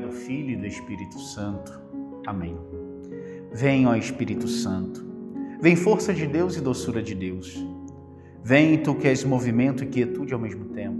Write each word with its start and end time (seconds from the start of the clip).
do 0.00 0.10
Filho 0.10 0.52
e 0.52 0.56
do 0.56 0.66
Espírito 0.66 1.18
Santo. 1.18 1.78
Amém. 2.26 2.56
Vem, 3.52 3.86
ó 3.86 3.94
Espírito 3.94 4.48
Santo. 4.48 5.04
Vem 5.60 5.76
força 5.76 6.14
de 6.14 6.26
Deus 6.26 6.56
e 6.56 6.62
doçura 6.62 7.02
de 7.02 7.14
Deus. 7.14 7.62
Vem, 8.42 8.78
tu 8.78 8.94
que 8.94 9.06
és 9.06 9.22
movimento 9.22 9.84
e 9.84 9.86
quietude 9.86 10.32
ao 10.32 10.40
mesmo 10.40 10.64
tempo. 10.70 10.98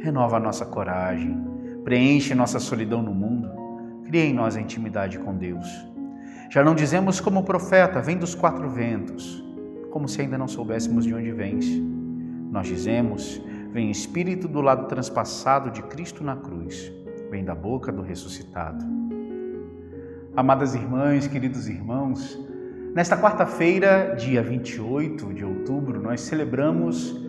Renova 0.00 0.36
a 0.36 0.40
nossa 0.40 0.64
coragem, 0.64 1.36
preenche 1.82 2.32
nossa 2.32 2.60
solidão 2.60 3.02
no 3.02 3.12
mundo, 3.12 3.50
cria 4.04 4.24
em 4.24 4.32
nós 4.32 4.56
a 4.56 4.60
intimidade 4.60 5.18
com 5.18 5.34
Deus. 5.34 5.66
Já 6.50 6.62
não 6.62 6.76
dizemos 6.76 7.18
como 7.18 7.42
profeta, 7.42 8.00
vem 8.00 8.16
dos 8.16 8.36
quatro 8.36 8.70
ventos, 8.70 9.44
como 9.90 10.06
se 10.06 10.20
ainda 10.20 10.38
não 10.38 10.46
soubéssemos 10.46 11.04
de 11.04 11.12
onde 11.12 11.32
vens. 11.32 11.66
Nós 12.52 12.68
dizemos, 12.68 13.42
vem 13.72 13.90
Espírito 13.90 14.46
do 14.46 14.60
lado 14.60 14.86
transpassado 14.86 15.72
de 15.72 15.82
Cristo 15.82 16.22
na 16.22 16.36
cruz, 16.36 16.92
vem 17.30 17.44
da 17.44 17.54
boca 17.54 17.92
do 17.92 18.02
ressuscitado. 18.02 18.84
Amadas 20.36 20.74
irmãs, 20.74 21.26
queridos 21.26 21.68
irmãos, 21.68 22.38
nesta 22.94 23.16
quarta-feira, 23.16 24.14
dia 24.16 24.42
28 24.42 25.34
de 25.34 25.44
outubro, 25.44 26.00
nós 26.00 26.20
celebramos 26.20 27.20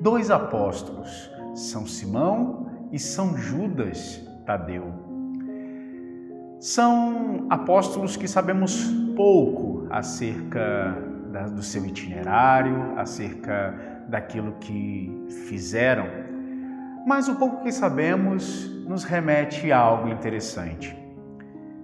dois 0.00 0.30
apóstolos, 0.30 1.30
São 1.54 1.86
Simão 1.86 2.70
e 2.92 2.98
São 2.98 3.36
Judas 3.36 4.20
Tadeu. 4.44 4.92
São 6.58 7.46
apóstolos 7.50 8.16
que 8.16 8.26
sabemos 8.26 8.84
pouco 9.14 9.86
acerca 9.90 10.96
do 11.52 11.62
seu 11.62 11.84
itinerário, 11.84 12.98
acerca 12.98 13.74
daquilo 14.08 14.52
que 14.60 15.26
fizeram, 15.48 16.06
mas 17.06 17.28
o 17.28 17.36
pouco 17.36 17.62
que 17.62 17.70
sabemos 17.70 18.68
nos 18.84 19.04
remete 19.04 19.70
a 19.70 19.78
algo 19.78 20.08
interessante. 20.08 20.96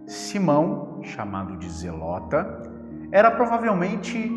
Simão, 0.04 0.98
chamado 1.02 1.56
de 1.56 1.70
Zelota, 1.70 2.68
era 3.12 3.30
provavelmente 3.30 4.30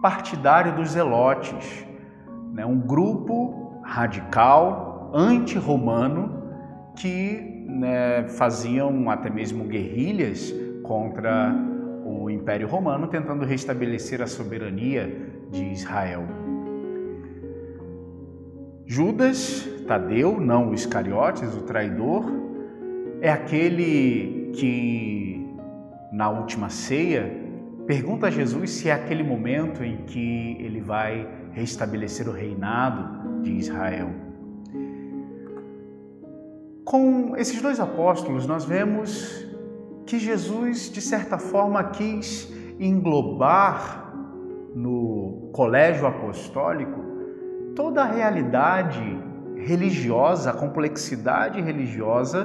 partidário 0.00 0.76
dos 0.76 0.90
Zelotes, 0.90 1.84
né? 2.52 2.64
um 2.64 2.78
grupo 2.78 3.82
radical, 3.82 5.10
anti-romano, 5.12 6.44
que 6.94 7.66
né, 7.68 8.22
faziam 8.28 9.10
até 9.10 9.28
mesmo 9.28 9.64
guerrilhas 9.64 10.54
contra 10.84 11.52
o 12.04 12.30
Império 12.30 12.68
Romano, 12.68 13.08
tentando 13.08 13.44
restabelecer 13.44 14.22
a 14.22 14.26
soberania 14.28 15.32
de 15.50 15.64
Israel. 15.64 16.47
Judas 18.90 19.68
Tadeu, 19.86 20.40
não 20.40 20.70
o 20.70 20.74
Iscariotes, 20.74 21.54
o 21.54 21.60
traidor, 21.60 22.24
é 23.20 23.30
aquele 23.30 24.50
que, 24.54 25.46
na 26.10 26.30
última 26.30 26.70
ceia, 26.70 27.30
pergunta 27.86 28.28
a 28.28 28.30
Jesus 28.30 28.70
se 28.70 28.88
é 28.88 28.94
aquele 28.94 29.22
momento 29.22 29.84
em 29.84 29.98
que 30.06 30.56
ele 30.58 30.80
vai 30.80 31.28
restabelecer 31.52 32.26
o 32.30 32.32
reinado 32.32 33.42
de 33.42 33.52
Israel. 33.52 34.08
Com 36.82 37.36
esses 37.36 37.60
dois 37.60 37.78
apóstolos, 37.78 38.46
nós 38.46 38.64
vemos 38.64 39.46
que 40.06 40.18
Jesus, 40.18 40.90
de 40.90 41.02
certa 41.02 41.36
forma, 41.36 41.84
quis 41.90 42.50
englobar 42.80 44.14
no 44.74 45.50
colégio 45.52 46.06
apostólico 46.06 47.07
toda 47.78 48.02
a 48.02 48.06
realidade 48.06 49.00
religiosa, 49.54 50.50
a 50.50 50.52
complexidade 50.52 51.60
religiosa 51.60 52.44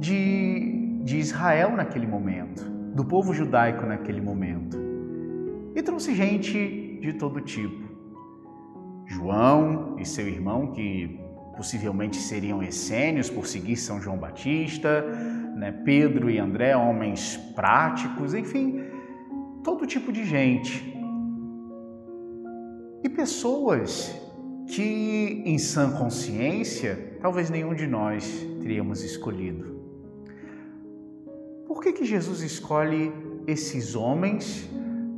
de, 0.00 0.98
de 1.04 1.18
Israel 1.18 1.70
naquele 1.76 2.08
momento, 2.08 2.68
do 2.92 3.04
povo 3.04 3.32
judaico 3.32 3.86
naquele 3.86 4.20
momento. 4.20 4.76
E 5.76 5.80
trouxe 5.80 6.12
gente 6.12 6.98
de 7.00 7.12
todo 7.12 7.40
tipo. 7.40 7.88
João 9.06 9.94
e 9.96 10.04
seu 10.04 10.26
irmão, 10.26 10.72
que 10.72 11.20
possivelmente 11.56 12.16
seriam 12.16 12.64
essênios 12.64 13.30
por 13.30 13.46
seguir 13.46 13.76
São 13.76 14.00
João 14.00 14.18
Batista, 14.18 15.02
né? 15.54 15.70
Pedro 15.84 16.28
e 16.28 16.36
André, 16.36 16.76
homens 16.76 17.36
práticos, 17.54 18.34
enfim, 18.34 18.82
todo 19.62 19.86
tipo 19.86 20.10
de 20.10 20.24
gente 20.24 20.91
e 23.02 23.08
pessoas 23.08 24.14
que, 24.68 25.42
em 25.44 25.58
sã 25.58 25.90
consciência, 25.90 27.18
talvez 27.20 27.50
nenhum 27.50 27.74
de 27.74 27.86
nós 27.86 28.24
teríamos 28.60 29.02
escolhido. 29.02 29.80
Por 31.66 31.82
que, 31.82 31.92
que 31.92 32.04
Jesus 32.04 32.42
escolhe 32.42 33.12
esses 33.46 33.94
homens 33.94 34.68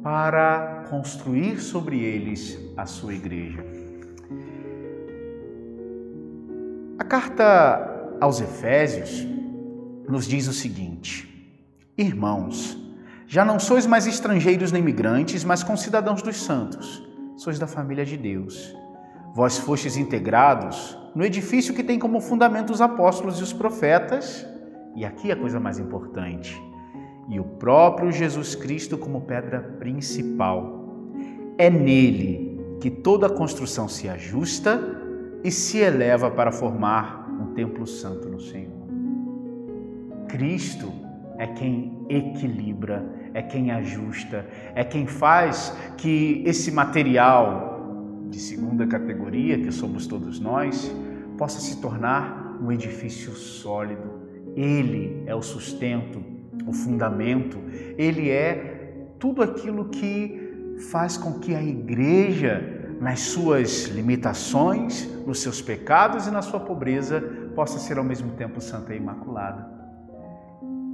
para 0.02 0.86
construir 0.88 1.60
sobre 1.60 2.00
eles 2.00 2.58
a 2.76 2.86
sua 2.86 3.14
igreja? 3.14 3.64
A 6.98 7.04
carta 7.04 8.16
aos 8.20 8.40
Efésios 8.40 9.26
nos 10.08 10.26
diz 10.26 10.48
o 10.48 10.52
seguinte: 10.52 11.54
Irmãos, 11.98 12.78
já 13.26 13.44
não 13.44 13.60
sois 13.60 13.86
mais 13.86 14.06
estrangeiros 14.06 14.72
nem 14.72 14.82
migrantes, 14.82 15.44
mas 15.44 15.62
concidadãos 15.62 16.22
dos 16.22 16.36
santos 16.36 17.13
sois 17.36 17.58
da 17.58 17.66
família 17.66 18.04
de 18.04 18.16
Deus. 18.16 18.74
Vós 19.34 19.58
fostes 19.58 19.96
integrados 19.96 20.96
no 21.14 21.24
edifício 21.24 21.74
que 21.74 21.82
tem 21.82 21.98
como 21.98 22.20
fundamento 22.20 22.70
os 22.70 22.80
apóstolos 22.80 23.38
e 23.38 23.42
os 23.42 23.52
profetas, 23.52 24.46
e 24.96 25.04
aqui 25.04 25.30
a 25.30 25.36
coisa 25.36 25.60
mais 25.60 25.78
importante, 25.78 26.60
e 27.28 27.38
o 27.38 27.44
próprio 27.44 28.12
Jesus 28.12 28.54
Cristo 28.54 28.98
como 28.98 29.22
pedra 29.22 29.60
principal. 29.78 30.84
É 31.56 31.70
nele 31.70 32.60
que 32.80 32.90
toda 32.90 33.26
a 33.26 33.30
construção 33.30 33.88
se 33.88 34.08
ajusta 34.08 34.80
e 35.42 35.50
se 35.50 35.78
eleva 35.78 36.30
para 36.30 36.50
formar 36.50 37.30
um 37.40 37.54
templo 37.54 37.86
santo 37.86 38.28
no 38.28 38.40
Senhor. 38.40 38.84
Cristo 40.28 40.92
é 41.38 41.46
quem 41.46 42.04
equilibra, 42.08 43.04
é 43.32 43.42
quem 43.42 43.70
ajusta, 43.70 44.46
é 44.74 44.84
quem 44.84 45.06
faz 45.06 45.76
que 46.04 46.42
esse 46.44 46.70
material 46.70 48.26
de 48.28 48.38
segunda 48.38 48.86
categoria, 48.86 49.58
que 49.58 49.72
somos 49.72 50.06
todos 50.06 50.38
nós, 50.38 50.94
possa 51.38 51.58
se 51.58 51.80
tornar 51.80 52.58
um 52.60 52.70
edifício 52.70 53.32
sólido. 53.32 54.20
Ele 54.54 55.22
é 55.24 55.34
o 55.34 55.40
sustento, 55.40 56.22
o 56.66 56.74
fundamento, 56.74 57.58
ele 57.96 58.28
é 58.28 59.06
tudo 59.18 59.42
aquilo 59.42 59.86
que 59.86 60.76
faz 60.90 61.16
com 61.16 61.38
que 61.38 61.54
a 61.54 61.62
igreja, 61.62 62.96
nas 63.00 63.20
suas 63.20 63.86
limitações, 63.86 65.08
nos 65.26 65.40
seus 65.40 65.62
pecados 65.62 66.26
e 66.26 66.30
na 66.30 66.42
sua 66.42 66.60
pobreza, 66.60 67.18
possa 67.54 67.78
ser 67.78 67.96
ao 67.96 68.04
mesmo 68.04 68.32
tempo 68.32 68.60
santa 68.60 68.92
e 68.92 68.98
imaculada. 68.98 69.66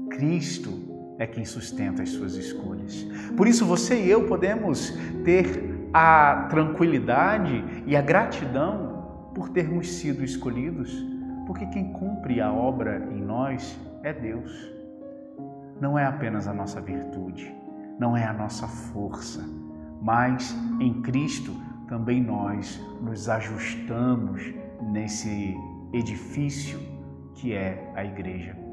Cristo 0.08 0.70
é 1.20 1.26
quem 1.26 1.44
sustenta 1.44 2.02
as 2.02 2.08
suas 2.08 2.34
escolhas. 2.34 3.06
Por 3.36 3.46
isso 3.46 3.66
você 3.66 4.02
e 4.02 4.10
eu 4.10 4.26
podemos 4.26 4.90
ter 5.22 5.88
a 5.92 6.46
tranquilidade 6.48 7.62
e 7.86 7.94
a 7.94 8.00
gratidão 8.00 9.30
por 9.34 9.50
termos 9.50 9.92
sido 9.92 10.24
escolhidos, 10.24 10.90
porque 11.46 11.66
quem 11.66 11.92
cumpre 11.92 12.40
a 12.40 12.50
obra 12.50 13.06
em 13.12 13.20
nós 13.20 13.78
é 14.02 14.14
Deus. 14.14 14.50
Não 15.78 15.98
é 15.98 16.06
apenas 16.06 16.48
a 16.48 16.54
nossa 16.54 16.80
virtude, 16.80 17.54
não 17.98 18.16
é 18.16 18.24
a 18.24 18.32
nossa 18.32 18.66
força, 18.66 19.46
mas 20.00 20.56
em 20.80 21.02
Cristo 21.02 21.54
também 21.86 22.22
nós 22.22 22.80
nos 23.02 23.28
ajustamos 23.28 24.42
nesse 24.90 25.54
edifício 25.92 26.80
que 27.34 27.52
é 27.52 27.92
a 27.94 28.02
igreja. 28.06 28.69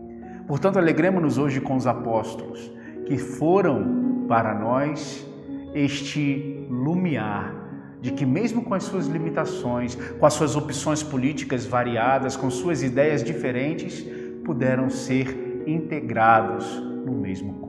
Portanto, 0.48 0.80
alegremos-nos 0.80 1.38
hoje 1.38 1.60
com 1.60 1.76
os 1.76 1.86
apóstolos, 1.86 2.72
que 3.06 3.18
foram 3.18 4.26
para 4.28 4.56
nós 4.56 5.28
este 5.74 6.66
lumiar 6.70 7.54
de 8.02 8.12
que, 8.12 8.26
mesmo 8.26 8.64
com 8.64 8.74
as 8.74 8.84
suas 8.84 9.08
limitações, 9.08 9.96
com 9.96 10.26
as 10.26 10.34
suas 10.34 10.56
opções 10.56 11.04
políticas 11.04 11.66
variadas, 11.66 12.38
com 12.38 12.50
suas 12.50 12.82
ideias 12.82 13.24
diferentes, 13.24 14.06
puderam 14.46 14.90
ser 14.90 15.64
integrados 15.68 16.66
no 17.06 17.12
mesmo 17.12 17.54
corpo. 17.56 17.68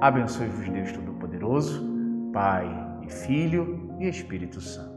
Abençoe-vos, 0.00 0.68
Deus 0.68 0.92
Todo-Poderoso, 0.92 1.82
Pai 2.32 2.68
e 3.06 3.10
Filho 3.10 3.96
e 3.98 4.08
Espírito 4.08 4.60
Santo. 4.60 4.95